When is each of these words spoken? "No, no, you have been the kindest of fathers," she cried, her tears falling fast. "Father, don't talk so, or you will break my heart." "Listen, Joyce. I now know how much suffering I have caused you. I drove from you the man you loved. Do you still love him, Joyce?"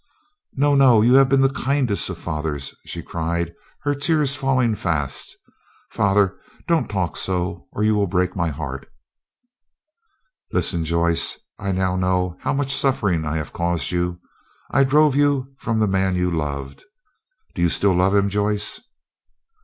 "No, 0.55 0.73
no, 0.73 1.03
you 1.03 1.13
have 1.13 1.29
been 1.29 1.41
the 1.41 1.53
kindest 1.53 2.09
of 2.09 2.17
fathers," 2.17 2.73
she 2.87 3.03
cried, 3.03 3.53
her 3.83 3.93
tears 3.93 4.35
falling 4.35 4.73
fast. 4.73 5.37
"Father, 5.91 6.39
don't 6.67 6.89
talk 6.89 7.15
so, 7.15 7.67
or 7.71 7.83
you 7.83 7.93
will 7.93 8.07
break 8.07 8.35
my 8.35 8.47
heart." 8.49 8.87
"Listen, 10.51 10.83
Joyce. 10.83 11.37
I 11.59 11.71
now 11.71 11.97
know 11.97 12.35
how 12.39 12.51
much 12.51 12.73
suffering 12.73 13.25
I 13.27 13.37
have 13.37 13.53
caused 13.53 13.91
you. 13.91 14.19
I 14.71 14.85
drove 14.85 15.11
from 15.13 15.21
you 15.77 15.79
the 15.79 15.87
man 15.87 16.15
you 16.15 16.31
loved. 16.31 16.83
Do 17.53 17.61
you 17.61 17.69
still 17.69 17.93
love 17.93 18.15
him, 18.15 18.27
Joyce?" 18.27 18.81